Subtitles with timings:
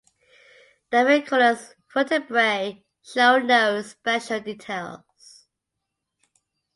[0.89, 5.45] The amphicoelous vertebrae show no special details.